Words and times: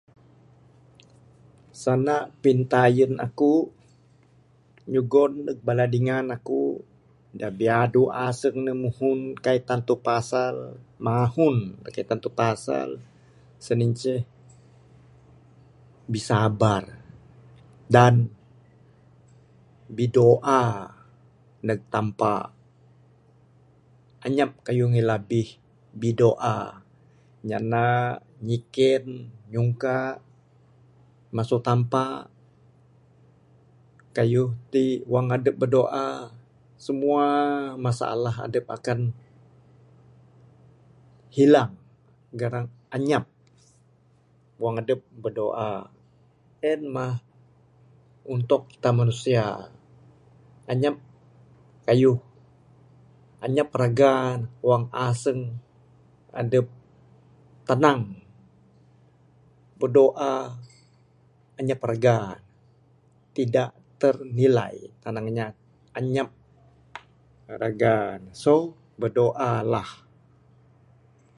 Sanda 1.81 2.17
pintayen 2.43 3.13
aku 3.27 3.53
nyugon 4.93 5.31
neg 5.45 5.57
bala 5.67 5.85
dingan 5.93 6.27
aku 6.37 6.61
da 7.39 7.47
biadu 7.59 8.03
aseng 8.27 8.57
ne 8.65 8.73
muhun 8.83 9.19
kaik 9.45 9.63
tantu 9.69 9.93
pasal. 10.07 10.55
Mahun 11.07 11.55
kaik 11.93 12.07
tantu 12.09 12.29
pasal 12.39 12.89
sien 13.63 13.81
inceh 13.87 14.21
bisabar 16.13 16.83
dan 17.95 18.13
bidoa 19.97 20.63
neg 21.67 21.79
Tampa, 21.93 22.35
anyap 24.25 24.51
kayuh 24.67 24.89
ngilabih 24.91 25.49
bidoa, 26.01 26.57
nyanda, 27.47 27.89
nyiken, 28.47 29.05
nyungka 29.51 29.97
masu 31.35 31.57
Tampa 31.67 32.05
kayuh 34.17 34.49
ti 34.73 34.83
wang 35.11 35.27
adep 35.35 35.53
bidoa, 35.61 36.07
semua 36.85 37.25
masalah 37.85 38.35
adep 38.45 38.65
akan 38.77 38.99
hilang 41.37 41.73
garang 42.39 42.67
anyap 42.95 43.25
wang 44.61 44.75
adep 44.81 45.01
berdoa. 45.23 45.73
En 46.67 46.81
mah 46.95 47.15
untuk 48.33 48.61
kita 48.71 48.89
manusia. 48.99 49.47
Anyap 50.71 50.97
kayuh, 51.89 52.19
anyap 53.45 53.69
raga 53.79 54.13
wang 54.67 54.83
aseng 55.09 55.41
adep 56.39 56.67
tanang. 57.67 58.03
Berdoa 59.81 60.33
anyap 61.59 61.81
raga, 61.91 62.17
tidak 63.35 63.71
ternilai. 63.99 64.75
Tanang 65.01 65.25
inya 65.33 65.47
anyap 65.97 66.29
raga 67.49 67.95
ne. 68.21 68.31
So, 68.37 68.77
Berdoa 69.01 69.53
lah 69.71 69.89